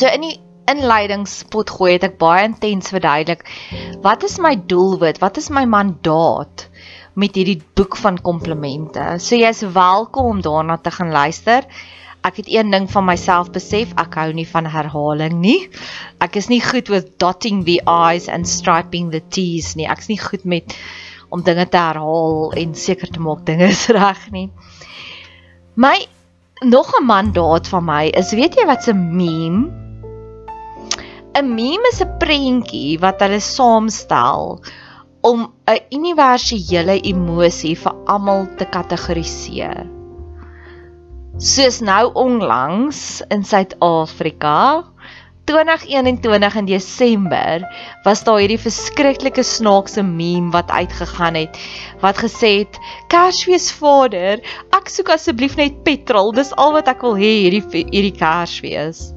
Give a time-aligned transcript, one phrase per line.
[0.00, 0.36] So in die
[0.70, 3.42] inleidingspot gooi het ek baie intens verduidelik
[4.00, 5.18] wat is my doelwit?
[5.20, 6.62] Wat is my mandaat
[7.20, 9.18] met hierdie boek van komplimente?
[9.20, 11.66] So jy's welkom om daarna te gaan luister.
[12.24, 15.58] Ek het een ding van myself besef, ek hou nie van herhaling nie.
[16.24, 19.84] Ek is nie goed met dotting the i's and striping the t's nie.
[19.84, 20.72] Ek's nie goed met
[21.28, 24.48] om dinge te herhaal en seker te maak dinge is reg nie.
[25.76, 25.98] My
[26.64, 29.89] nog 'n mandaat van my is weet jy wat 'n meme
[31.38, 34.58] 'n meme is 'n prentjie wat hulle saamstel
[35.30, 39.86] om 'n universele emosie vir almal te kategoriseer.
[41.50, 44.56] Soos nou onlangs in Suid-Afrika
[45.50, 47.62] 2021 in Desember
[48.04, 51.62] was daar hierdie verskriklike snaakse meme wat uitgegaan het
[52.02, 54.42] wat gesê het Kersfees Vader,
[54.74, 59.10] ek soek asseblief net petrol, dis al wat ek wil hê hierdie hierdie Kersfees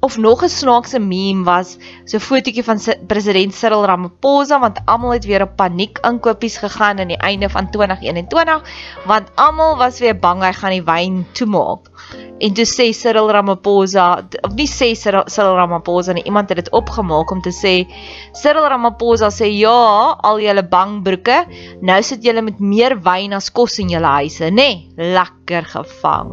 [0.00, 5.12] of nog 'n snaakse meme was so 'n fotootjie van president Cyril Ramaphosa want almal
[5.12, 8.62] het weer op paniek inkopies gegaan aan die einde van 2021
[9.06, 11.90] want almal was weer bang hy gaan die wyn toemaak.
[12.38, 17.30] En toe sê Cyril Ramaphosa of nie sê Cyril Ramaphosa nie, iemand het dit opgemaak
[17.30, 17.84] om te sê
[18.32, 21.44] Cyril Ramaphosa sê ja, al julle bangbroeke,
[21.80, 24.54] nou sit julle met meer wyn as kos in julle huise, nê?
[24.54, 26.32] Nee, lekker gevang.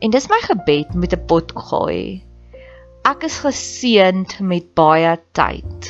[0.00, 2.29] En dis my gebed met 'n pot gooi.
[3.00, 5.86] Ek is geseënd met baie tyd.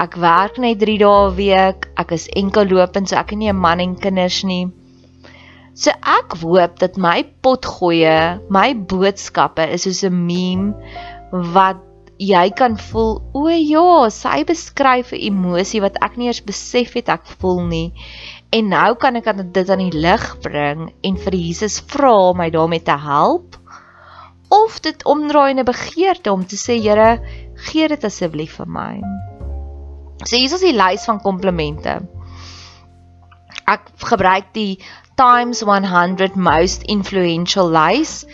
[0.00, 1.88] Ek werk net 3 dae 'n week.
[2.00, 4.72] Ek is enkel lopend, so ek het nie 'n man en kinders nie.
[5.74, 10.72] So ek hoop dat my potgoeie, my boodskappe is soos 'n meme
[11.52, 11.84] wat
[12.18, 17.10] jy kan voel, o ja, sy beskryf 'n emosie wat ek nie eers besef het
[17.10, 17.92] ek voel nie.
[18.52, 22.48] En nou kan ek dit aan die lig bring en vir Jesus vra om my
[22.48, 23.60] daarmee te help
[24.48, 27.20] of dit omdraai in 'n begeerte om te sê Here,
[27.54, 29.00] gee dit asseblief vir my.
[30.24, 32.00] So hier is die lys van komplimente.
[33.66, 34.78] Ek gebruik die
[35.16, 38.24] Times 100 most influential lys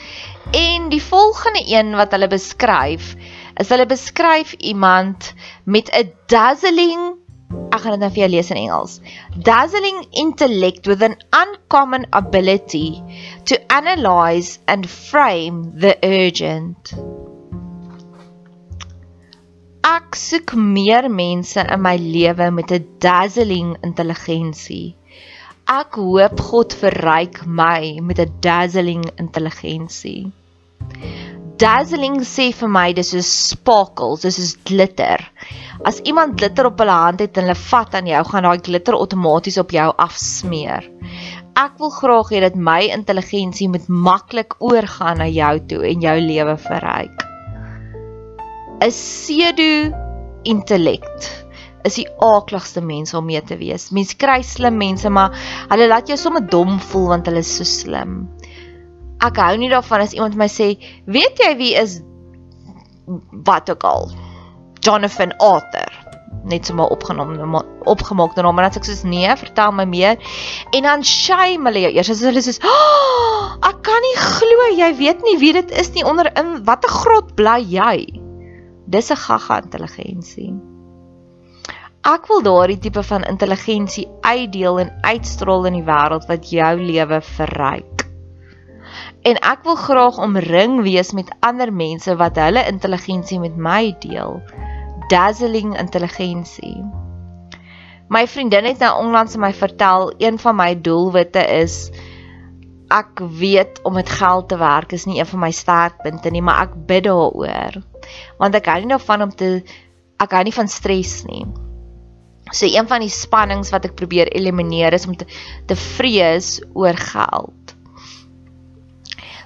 [0.50, 3.14] en die volgende een wat hulle beskryf
[3.60, 5.32] is hulle beskryf iemand
[5.64, 7.21] met 'n dazzling
[7.72, 8.94] ek gaan dit nou vir jou lees in Engels.
[9.48, 13.00] Dazzling intellect with an uncommon ability
[13.50, 16.92] to analyze and frame the urgent.
[19.92, 24.94] Ek soek meer mense in my lewe met 'n dazzling intelligensie.
[25.80, 30.30] Ek hoop God verryk my met 'n dazzling intelligensie
[31.62, 35.22] dazzling sê vir my dis soos sparkles, dis soos glitter.
[35.86, 38.96] As iemand glitter op hulle hand het en hulle vat aan jou, gaan daai glitter
[38.98, 40.88] outomaties op jou afsmeer.
[41.62, 46.16] Ek wil graag hê dat my intelligensie moet maklik oorgaan na jou toe en jou
[46.24, 47.22] lewe verryk.
[48.82, 49.70] 'n Pseudo
[50.42, 51.06] intellek
[51.86, 53.90] is die aakligste mense om mee te wees.
[53.94, 55.30] Mense kry slim mense, maar
[55.70, 58.26] hulle laat jou sommer dom voel want hulle is so slim
[59.22, 60.76] ek hou nie daarvan as iemand my sê,
[61.06, 62.00] "Weet jy wie is
[63.46, 64.10] wat ook al?
[64.80, 65.90] Jonathan Arthur."
[66.44, 67.54] Net sommer opgenom
[67.86, 70.16] opgemaak dan maar net ek sê, "Nee, vertel my meer."
[70.72, 74.96] En dan shame hulle jou eers as hulle sê, "Oh, ek kan nie glo jy
[74.96, 78.06] weet nie wie dit is nie onder in watter grot bly jy?"
[78.88, 80.52] Dis 'n gaga intelligensie.
[82.02, 87.20] Ek wil daardie tipe van intelligensie uitdeel en uitstraal in die wêreld wat jou lewe
[87.20, 87.91] verryk
[89.22, 94.40] en ek wil graag omring wees met ander mense wat hulle intelligensie met my deel.
[95.12, 96.82] Dazzling intelligensie.
[98.12, 101.86] My vriendin het nou onlangs my vertel een van my doelwitte is
[102.92, 106.66] ek weet om met geld te werk is nie een van my sterkpunte nie, maar
[106.66, 107.78] ek bid daaroor.
[108.42, 109.62] Want ek hou nie daarvan om te
[110.22, 111.46] ek hou nie van stres nie.
[112.52, 115.26] So een van die spannings wat ek probeer elimineer is om te
[115.70, 117.61] te vrees oor geld.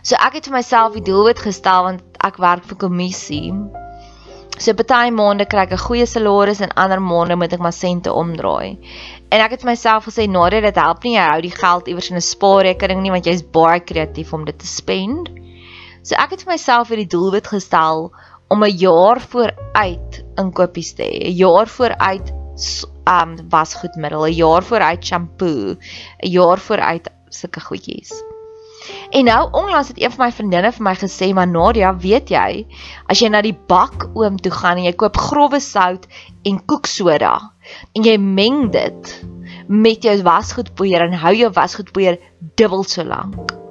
[0.07, 3.49] So ek het vir myself die doelwit gestel want ek werk vir kommissie.
[4.63, 8.13] So party maande kry ek 'n goeie salaris en ander maande moet ek maar sente
[8.13, 8.79] omdraai.
[9.33, 12.11] En ek het vir myself gesê Nadia dit help nie jy hou die geld iewers
[12.11, 15.29] in 'n spaarrekening nie want jy's baie kreatief om dit te spend.
[16.05, 18.13] So ek het vir myself hierdie doelwit gestel
[18.49, 21.27] om 'n jaar vooruit inkopies te hê.
[21.27, 22.31] 'n Jaar vooruit
[23.11, 25.75] um wasgoedmiddel, 'n jaar vooruit shampoo,
[26.23, 28.26] 'n jaar vooruit sulke goedjies.
[29.11, 32.67] En nou onlangs het een van my vriendinne vir my gesê, "Maar Nadia, weet jy,
[33.09, 36.07] as jy na die bak oom toe gaan en jy koop grouwe sout
[36.45, 37.53] en koeksoda
[37.95, 39.25] en jy meng dit
[39.69, 42.19] met jou wasgoedpoeier en hou jou wasgoedpoeier
[42.55, 43.67] dubbel so lank."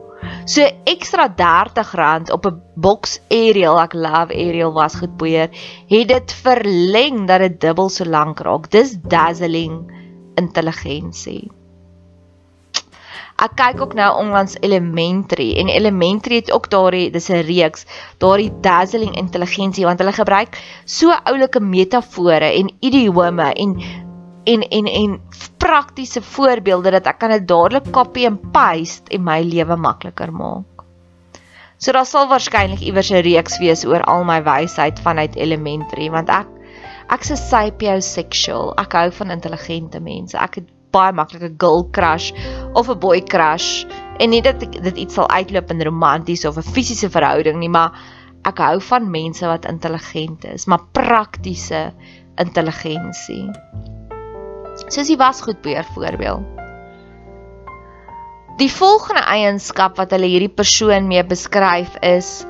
[0.45, 5.49] So ekstra R30 op 'n box Ariel, ek love Ariel wasgoedpoeier,
[5.87, 8.69] het dit verleng dat dit dubbel so lank raak.
[8.69, 9.91] Dis dazzling
[10.35, 11.51] intelligensie.
[13.35, 17.85] Ek kyk ook nou onlangs Elementary en Elementary het ook daardie dis 'n reeks,
[18.17, 20.55] daardie dazzling intelligensie want hulle gebruik
[20.85, 23.75] so oulike metafore en idiome en
[24.45, 25.19] en en en
[25.57, 30.85] praktiese voorbeelde dat ek kan dit dadelik copy en paste en my lewe makliker maak.
[31.77, 36.29] So daar sal waarskynlik iewers 'n reeks wees oor al my wysheid vanuit Elementary want
[36.29, 36.47] ek
[37.09, 38.73] ek's 'n sapiosexual.
[38.77, 40.37] Ek hou van intelligente mense.
[40.37, 42.31] Ek het baie maklike girl crush
[42.73, 43.85] of 'n boy crush
[44.19, 47.91] en nie dat dit iets sal uitloop in romanties of 'n fisiese verhouding nie, maar
[48.45, 51.91] ek hou van mense wat intelligent is, maar praktiese
[52.37, 53.49] intelligensie.
[54.87, 56.43] Soos die wasgoedbeheer voorbeeld.
[58.59, 62.45] Die volgende eienskap wat hulle hierdie persoon mee beskryf is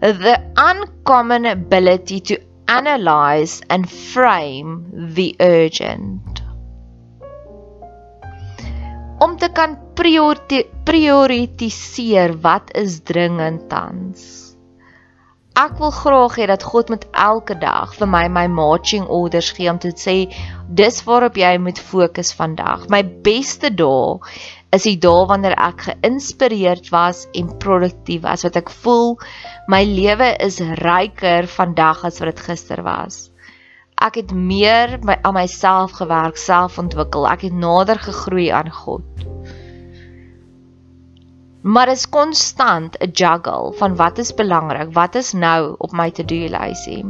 [0.00, 2.36] the uncommon ability to
[2.66, 4.82] analyze and frame
[5.14, 6.47] the urgent
[9.18, 14.48] om te kan prioritiseer wat is dringend tans.
[15.58, 19.66] Ek wil graag hê dat God met elke dag vir my my marching orders gee
[19.70, 20.30] om te sê
[20.80, 22.86] dis waarop jy moet fokus vandag.
[22.94, 24.22] My beste dae
[24.70, 29.18] is die dae wanneer ek geïnspireerd was en produktief was, wat ek voel
[29.66, 33.26] my lewe is ryker vandag as wat dit gister was
[34.04, 37.26] ek het meer my, aan myself gewerk, self ontwikkel.
[37.28, 39.26] Ek het nader gegroei aan God.
[41.62, 46.48] Maar is konstant 'n juggle van wat is belangrik, wat is nou op my to-do
[46.48, 47.04] lysie.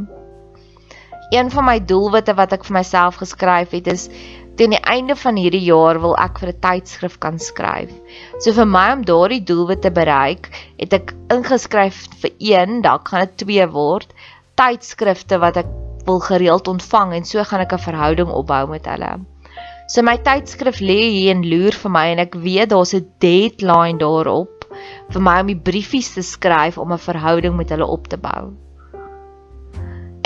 [1.29, 4.09] Een van my doelwitte wat ek vir myself geskryf het is
[4.55, 7.91] teen die einde van hierdie jaar wil ek vir 'n tydskrif kan skryf.
[8.39, 13.19] So vir my om daardie doelwit te bereik, het ek ingeskryf vir een, dalk gaan
[13.19, 14.13] dit twee word,
[14.55, 15.69] tydskrifte wat ek
[16.09, 19.11] wil gereeld ontvang en so gaan ek 'n verhouding opbou met hulle.
[19.89, 23.97] So my tydskrif lê hier en loer vir my en ek weet daar's 'n deadline
[23.97, 24.65] daarop
[25.13, 28.53] vir my om die briefies te skryf om 'n verhouding met hulle op te bou.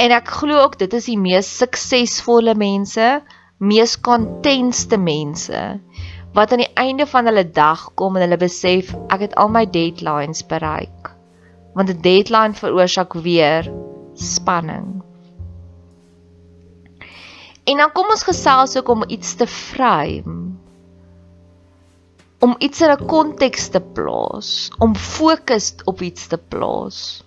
[0.04, 3.22] En ek glo ook dit is die mees suksesvolle mense
[3.60, 5.80] mees kontentste mense
[6.34, 9.66] wat aan die einde van hulle dag kom en hulle besef ek het al my
[9.66, 11.14] deadlines bereik.
[11.76, 13.72] Want 'n deadline veroorsaak weer
[14.14, 15.13] spanning.
[17.64, 20.52] En dan kom ons gesels ook om iets te frame.
[22.40, 27.24] Om iets in 'n konteks te plaas, om fokus op iets te plaas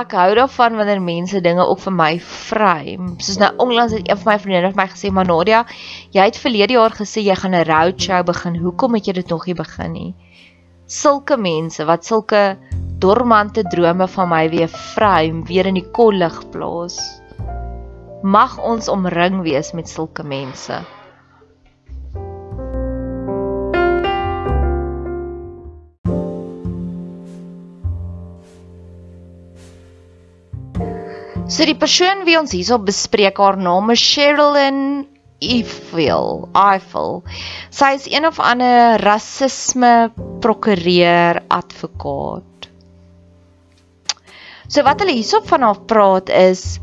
[0.00, 3.14] ek hou daarvan wanneer mense dinge ook vir my frame.
[3.18, 5.64] Soos nou onlangs het een van my vriende vir my gesê, "Maar Nadia,
[6.10, 8.56] jy het verlede jaar gesê jy gaan 'n roadshow begin.
[8.56, 10.14] Hoekom het jy dit nog nie begin nie?"
[10.86, 12.58] Sulke mense wat sulke
[12.98, 17.19] dormante drome van my weer frame, weer in die kollig plaas.
[18.22, 20.76] Mag ons omring wees met sulke mense.
[31.50, 35.08] So die persoon wie ons hierop bespreek, haar naam is Sherilyn
[35.40, 36.44] Eiffel.
[36.52, 37.22] Eiffel.
[37.72, 40.12] Sy is een of ander rasisme
[40.44, 42.68] prokureur advokaat.
[44.68, 46.78] So wat hulle hierop van haar praat is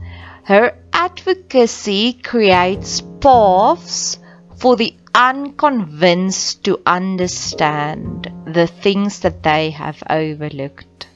[0.47, 4.17] her advocacy creates paths
[4.55, 11.07] for the unconvinced to understand the things that they have overlooked.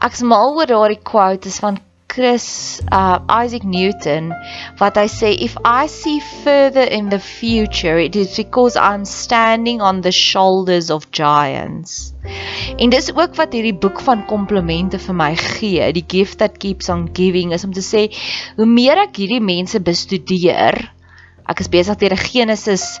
[0.00, 1.76] Ek's mal oor daardie quote is van
[2.10, 4.32] Chris uh Isaac Newton
[4.80, 9.80] wat hy sê if I see further in the future it is because I'm standing
[9.80, 12.12] on the shoulders of giants.
[12.78, 16.90] En dis ook wat hierdie boek van komplimente vir my gee, die gift that keeps
[16.90, 18.08] on giving is om te sê
[18.58, 20.90] hoe meer ek hierdie mense bestudeer,
[21.50, 23.00] ek is besig deur 'n Genesis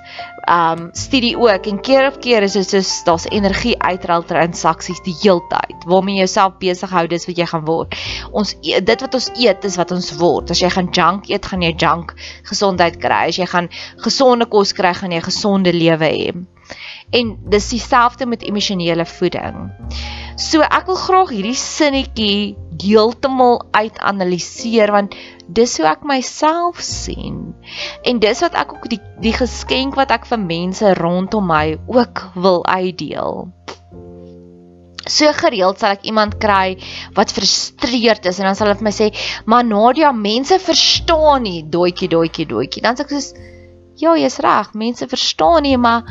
[0.50, 5.14] um studie ook en keer op keer is dit soos daar's energie uitrol transaksies die
[5.22, 7.94] heeltyd waarmee jy jouself besig hou dis wat jy gaan word.
[8.32, 10.50] Ons e, dit wat ons eet is wat ons word.
[10.50, 12.14] As jy gaan junk eet, gaan jy junk
[12.48, 13.28] gesondheid kry.
[13.28, 13.70] As jy gaan
[14.04, 16.32] gesonde kos kry, gaan jy gesonde lewe hê.
[17.10, 19.70] En dis dieselfde met emosionele voeding.
[20.40, 25.14] So ek wil graag hierdie sinnetjie heeltemal uitanaliseer want
[25.52, 27.50] dis hoe ek myself sien.
[28.08, 32.30] En dis wat ek ook die die geskenk wat ek vir mense rondom my ook
[32.40, 33.50] wil uitdeel.
[35.10, 36.78] So gereeld sal ek iemand kry
[37.16, 39.08] wat frustreerd is en dan sal hulle vir my sê,
[39.44, 43.34] "Maar Nadia, mense verstaan nie, doetjie, doetjie, doetjie." Dan sê ek soos,
[43.96, 46.04] "Ja, jy's reg, mense verstaan nie, maar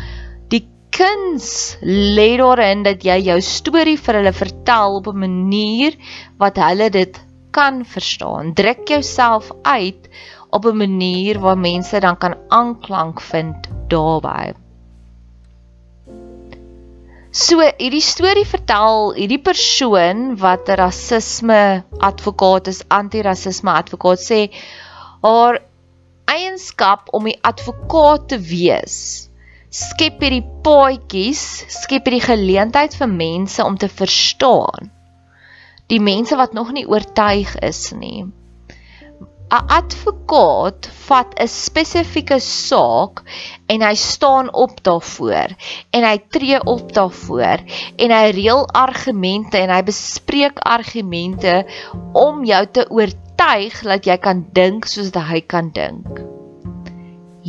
[0.91, 5.97] kuns lê daarin dat jy jou storie vir hulle vertel op 'n manier
[6.37, 7.19] wat hulle dit
[7.51, 8.53] kan verstaan.
[8.53, 10.09] Druk jouself uit
[10.49, 13.55] op 'n manier waar mense dan kan aanklank vind
[13.87, 14.53] daarbey.
[17.31, 24.49] So hierdie storie vertel hierdie persoon wat 'n rasisme advokaat is, anti-rasisme advokaat sê
[25.21, 25.61] haar
[26.25, 29.28] eienskap om 'n advokaat te wees
[29.69, 34.89] skep hierdie paadjies, skep hierdie geleentheid vir mense om te verstaan.
[35.89, 38.25] Die mense wat nog nie oortuig is nie.
[39.49, 43.23] 'n Advokaat vat 'n spesifieke saak
[43.65, 45.55] en hy staan op daarvoor
[45.89, 47.65] en hy tree op daarvoor
[47.97, 51.65] en hy reël argumente en hy bespreek argumente
[52.13, 56.28] om jou te oortuig dat jy kan dink soos hy kan dink.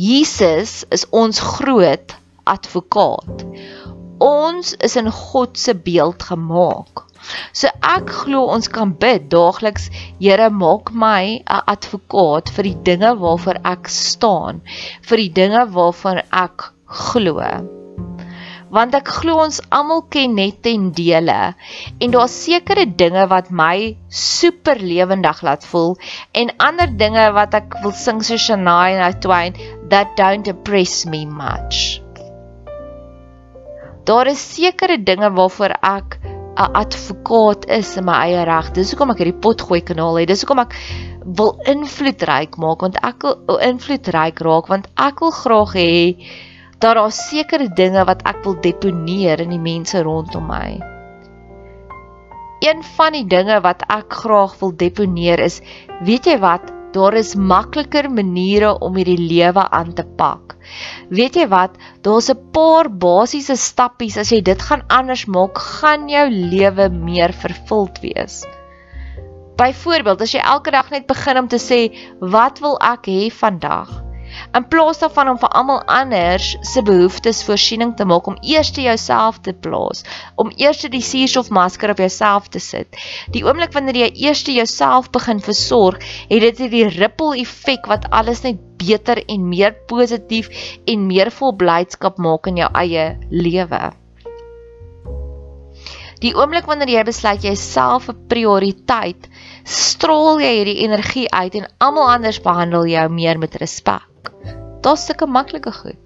[0.01, 2.13] Jesus is ons groot
[2.49, 3.43] advokaat.
[4.17, 7.03] Ons is in God se beeld gemaak.
[7.53, 13.11] So ek glo ons kan bid daagliks, Here, maak my 'n advokaat vir die dinge
[13.19, 14.63] waarvoor ek staan,
[15.05, 16.65] vir die dinge waarvan ek
[17.03, 17.51] glo.
[18.71, 21.53] Want ek glo ons almal ken net ten dele
[21.99, 25.97] en daar's sekere dinge wat my super lewendig laat voel
[26.33, 29.59] en ander dinge wat ek wil sing so Shania Twain
[29.91, 32.01] that don't impress me much.
[34.07, 38.71] Daar is sekere dinge waarvoor ek 'n advokaat is in my eie reg.
[38.73, 40.27] Dis hoekom ek hierdie potgooi kanaal het.
[40.27, 40.75] Dis hoekom ek
[41.25, 45.93] wil invloedryk maak want ek wil invloedryk raak want ek wil graag hê
[46.81, 50.81] dat daar sekere dinge wat ek wil deponeer in die mense rondom my.
[52.61, 55.61] Een van die dinge wat ek graag wil deponeer is,
[56.01, 60.57] weet jy wat, Daar is makliker maniere om hierdie lewe aan te pak.
[61.09, 61.77] Weet jy wat?
[62.03, 67.33] Daar's 'n paar basiese stappies as jy dit gaan anders maak, gaan jou lewe meer
[67.33, 68.43] vervuld wees.
[69.55, 74.10] Byvoorbeeld, as jy elke dag net begin om te sê, "Wat wil ek hê vandag?"
[74.57, 78.81] In plaas daarvan om vir almal anders se behoeftes voorsiening te maak om eers te
[78.85, 80.03] jouself te plaas,
[80.35, 82.99] om eers die suurstofmasker op jouself te sit.
[83.35, 88.43] Die oomblik wanneer jy eers jouself begin versorg, het dit hierdie ripple effek wat alles
[88.43, 90.49] net beter en meer positief
[90.89, 93.81] en meer vol blydskap maak in jou eie lewe.
[96.21, 99.25] Die oomblik wanneer jy besluit jy self 'n prioriteit,
[99.65, 104.10] straal jy hierdie energie uit en almal anders behandel jou meer met respek.
[104.81, 105.99] Daar's sulke maklike goed.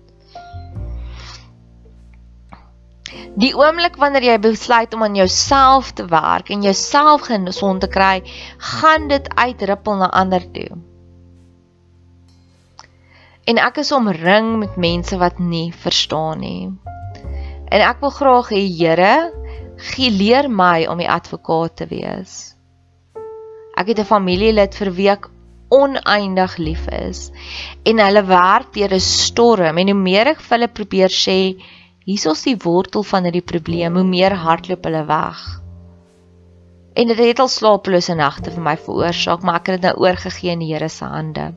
[3.35, 8.23] Die oomblik wanneer jy besluit om aan jouself te werk en jouself gesond te kry,
[8.57, 10.69] gaan dit uitrippel na ander toe.
[13.45, 16.71] En ek is omring met mense wat nie verstaan nie.
[17.69, 19.15] En ek wil graag hê Here,
[19.91, 22.55] gee leer my om die advokaat te wees.
[23.75, 25.29] Ek het 'n familielid vir wie ek
[25.69, 27.31] oneindig lief is
[27.83, 29.77] en hulle werk deur 'n storm.
[29.77, 31.57] En hoe meer ek vir hulle probeer sê
[32.05, 35.43] hier's die wortel van hierdie probleem hoe meer hardloop hulle weg.
[36.95, 40.51] En dit het al slapelose nagte vir my veroorsaak maar ek het dit nou oorgegee
[40.51, 41.53] in die Here se hande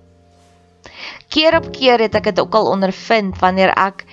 [1.28, 4.04] Keer op keer het ek dit ook al ondervind wanneer ek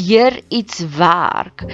[0.00, 1.64] deur iets werk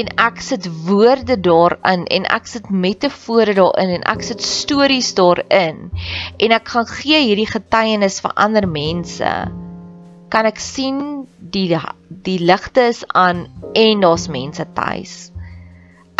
[0.00, 5.90] en ek sit woorde daarin en ek sit metafore daarin en ek sit stories daarin
[6.38, 9.34] en ek gaan gee hierdie getuienis vir ander mense
[10.30, 11.74] kan ek sien die
[12.08, 15.14] die ligte is aan en daar's mense tuis.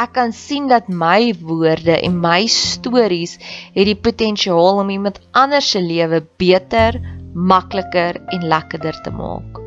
[0.00, 3.36] Ek kan sien dat my woorde en my stories
[3.76, 6.98] het die potensiaal om iemand anders se lewe beter
[7.34, 9.60] makliker en lekkerder te maak.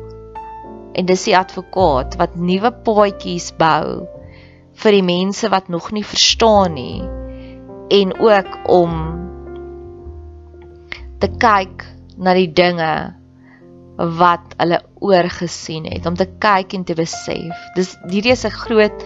[0.94, 4.06] En dis die advokaat wat nuwe paadjies bou
[4.82, 7.02] vir die mense wat nog nie verstaan nie
[7.94, 8.94] en ook om
[11.22, 11.84] te kyk
[12.18, 12.92] na die dinge
[14.18, 17.68] wat hulle oorgesien het om te kyk en te besef.
[17.76, 19.04] Dis hierdie is 'n groot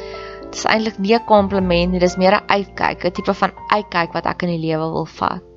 [0.52, 4.26] dis eintlik nie 'n kompliment nie, dis meer 'n uitkyk, 'n tipe van uitkyk wat
[4.26, 5.47] ek in die lewe wil vat.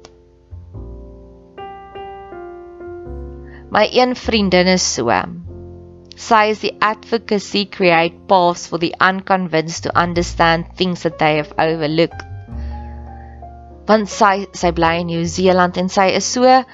[3.72, 5.08] My een vriendin is so.
[6.20, 11.54] Sy is die advocacy create paths for the unconvinced to understand things that they have
[11.56, 12.26] overlooked.
[13.88, 16.66] Want sy sy bly in Nieu-Seeland en sy is so 'n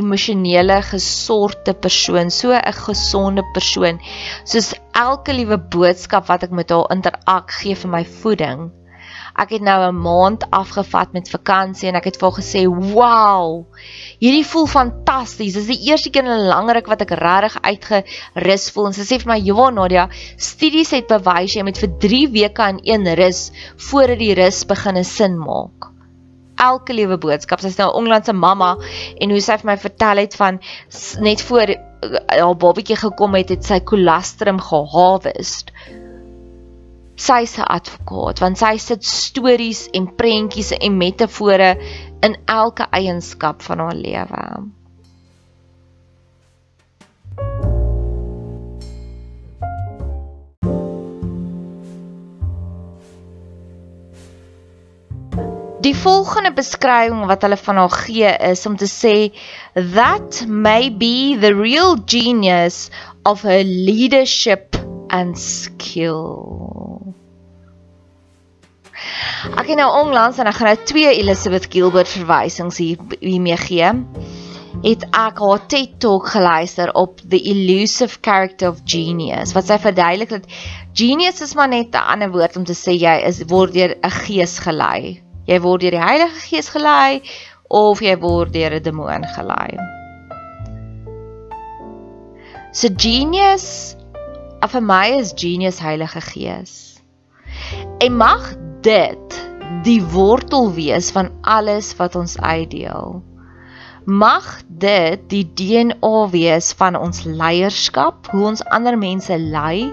[0.00, 4.00] emosionele gesorte persoon, so 'n gesonde persoon.
[4.44, 8.72] Soos elke liewe boodskap wat ek met haar interak gee vir my voeding.
[9.32, 13.64] Ek het nou 'n maand afgevat met vakansie en ek het vir haar gesê, "Wow!
[14.20, 15.54] Hierdie voel fantasties.
[15.54, 19.00] Dis die eerste keer in 'n lang ruk wat ek regtig uitgerus voel." En sy
[19.02, 23.14] sê vir my, "Ja, Nadia, studies het bewys jy moet vir 3 weke aan een
[23.14, 25.90] rus voordat die rus begin 'n sin maak."
[26.56, 27.60] Elke liewe boodskap.
[27.60, 28.76] Sy's nou 'n Onglandse mamma
[29.18, 30.60] en hoe sy vir my vertel het van
[31.20, 31.78] net voor eh,
[32.28, 35.72] haar babatjie gekom het, het sy kolostrum geharvest
[37.16, 41.74] sy se advokaat want sy sit stories en prentjies en metafore
[42.22, 44.46] in elke eienskap van haar lewe.
[55.82, 59.14] Die volgende beskrywing wat hulle van haar gee is om te sê
[59.74, 62.88] that may be the real genius
[63.26, 64.78] of her leadership
[65.10, 66.91] and skill.
[69.56, 73.90] Ek het nou onlangs en ek gaan nou twee Elizabeth Gilbert verwysings hier hiermee gee.
[74.82, 80.32] Het ek haar TED Talk geluister op The Elusive Character of Genius wat sy verduidelik
[80.32, 80.46] dat
[80.98, 84.10] genius is maar net 'n ander woord om te sê jy is word deur 'n
[84.10, 85.22] gees gelei.
[85.46, 87.22] Jy word deur die Heilige Gees gelei
[87.68, 89.78] of jy word deur 'n demoon gelei.
[92.72, 93.96] So genius
[94.68, 97.02] vir my is genius Heilige Gees.
[97.98, 99.38] En mag dit
[99.86, 103.20] die wortel wees van alles wat ons uitdeel.
[104.04, 109.86] Mag dit die DNA wees van ons leierskap, hoe ons ander mense lei,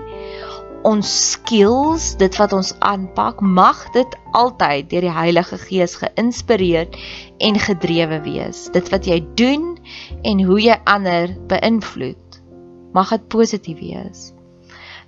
[0.88, 6.90] ons skills, dit wat ons aanpak, mag dit altyd deur die Heilige Gees geïnspireer
[7.46, 8.66] en gedrewe wees.
[8.74, 9.76] Dit wat jy doen
[10.26, 12.42] en hoe jy ander beïnvloed,
[12.98, 14.30] mag dit positief wees.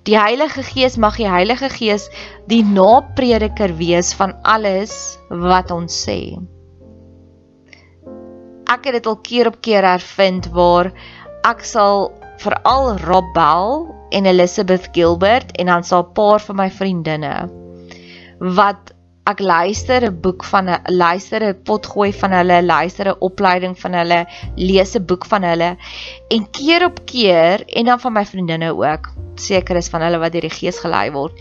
[0.06, 2.08] Die Heilige Gees mag die Heilige Gees
[2.50, 6.38] die naprediker wees van alles wat ons sê.
[8.72, 10.88] ek het dit al keer op keer ervind waar
[11.44, 12.08] ek sal
[12.42, 13.84] veral Rob Bell
[14.16, 17.34] en Elizabeth Gilbert en dan sal 'n paar van my vriendinne
[18.58, 18.94] wat
[19.30, 23.92] ek luister 'n boek van 'n luister 'n potgooi van hulle, luister 'n opleiding van
[23.94, 25.76] hulle, lees 'n boek van hulle
[26.34, 30.32] en keer op keer en dan van my vriendinne ook seker is van hulle wat
[30.32, 31.32] deur die gees gelei word,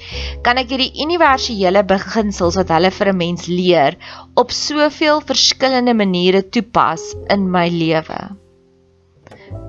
[0.43, 3.97] kan ek hierdie universele beginsels wat hulle vir 'n mens leer
[4.35, 8.21] op soveel verskillende maniere toepas in my lewe.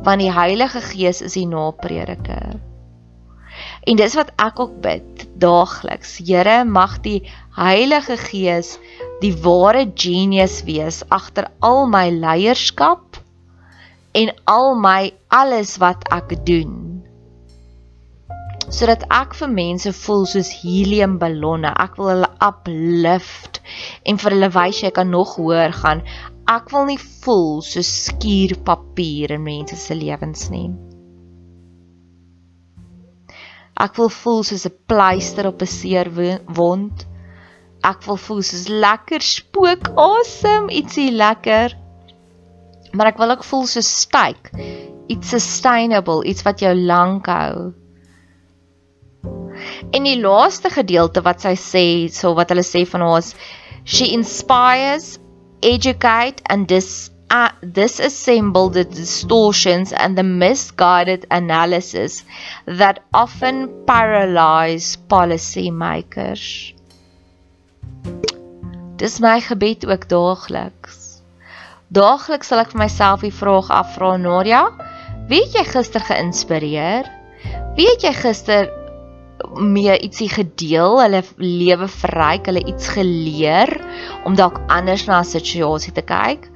[0.05, 2.61] Want die Heilige Gees is die naprediker.
[3.87, 6.16] En dis wat ek ook bid daagliks.
[6.18, 7.23] Here, mag die
[7.57, 8.79] Heilige Gees
[9.23, 13.21] die ware genius wees agter al my leierskap
[14.18, 16.75] en al my alles wat ek doen.
[18.73, 21.75] Sodat ek vir mense voel soos heliumballonne.
[21.77, 23.61] Ek wil hulle uplift
[24.09, 26.01] en vir hulle wys jy kan nog hoër gaan.
[26.51, 30.71] Ek wil nie voel soos skuurpapier in mense se lewens nie.
[33.81, 36.09] Ek wil voel soos 'n pleister op 'n seer
[36.47, 37.07] wond.
[37.83, 41.77] Ek wil voel soos lekker spook asem, ietsie lekker.
[42.93, 44.51] Maar ek wil ook voel soos styk,
[45.09, 47.73] iets sustainable, iets wat jou lank hou.
[49.93, 53.35] En die laaste gedeelte wat sy sê, so wat hulle sê van ons,
[53.85, 55.19] she inspires,
[55.63, 62.25] educate and dis uh, disassemble the distortions and the misguided analysis
[62.66, 66.75] that often paralyze policymakers.
[69.01, 71.01] Dis my gebed ook daagliks.
[71.92, 74.62] Daagliks sal ek vir myself die vraag afvra, Nadia,
[75.29, 77.09] wie het jy gister geïnspireer?
[77.77, 78.71] Wie het jy gister
[79.59, 83.73] mee ietsie gedeel, hulle lewe verryk, hulle iets geleer
[84.29, 86.52] om dalk anders na 'n situasie te kyk?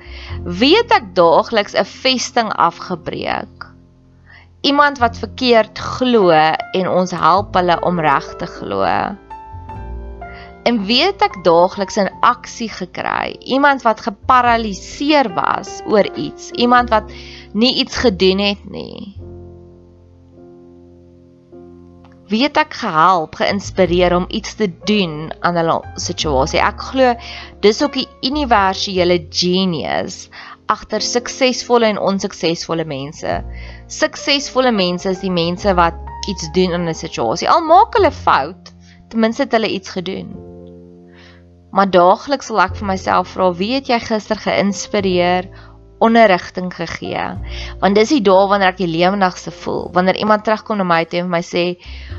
[0.47, 3.67] Weet ek daagliks 'n vesting afgebreek.
[4.63, 6.31] Iemand wat verkeerd glo
[6.73, 8.83] en ons help hulle om reg te glo.
[10.67, 13.35] En weet ek daagliks 'n aksie gekry.
[13.43, 17.11] Iemand wat geparaliseer was oor iets, iemand wat
[17.53, 19.26] nie iets gedoen het nie.
[22.27, 26.59] Wie het ek gehelp, geïnspireer om iets te doen aan hulle situasie?
[26.59, 27.13] Ek glo
[27.63, 30.25] dis ook die universele genius
[30.67, 33.37] agter suksesvolle en onsuksesvolle mense.
[33.87, 35.95] Suksesvolle mense is die mense wat
[36.27, 37.49] iets doen in 'n situasie.
[37.49, 38.75] Al maak hulle fout,
[39.09, 40.35] ten minste het hulle iets gedoen.
[41.71, 45.47] Maar daagliks sal ek vir myself vra, wie het jy gister geïnspireer
[45.99, 47.25] onderrigting gegee.
[47.81, 51.21] Want dis die dae wanneer ek die lewendigste voel, wanneer iemand terugkom na my toe
[51.23, 51.65] en vir my sê,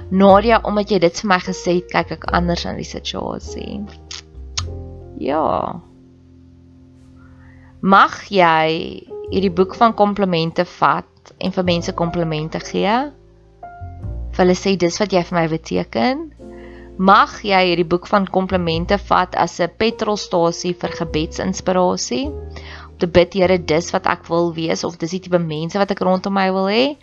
[0.10, 3.86] "Nadia, omdat jy dit vir my gesê het, kyk ek anders aan die situasie."
[5.20, 5.82] Ja.
[7.82, 13.12] Mag jy hierdie boek van komplimente vat en vir mense komplimente gee?
[14.32, 16.32] Vir hulle sê dis wat jy vir my beteken?
[16.98, 22.26] Mag jy hierdie boek van komplimente vat as 'n petrolstasie vir gebedsinspirasie?
[22.98, 26.04] Te bid Here dis wat ek wil wees of dis die tipe mense wat ek
[26.06, 26.98] rondom my wil hê.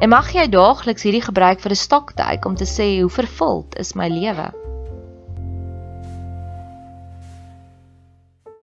[0.00, 3.94] En mag jy daagliks hierdie gebruik vir 'n stoktyk om te sê hoe vervuld is
[3.94, 4.69] my lewe.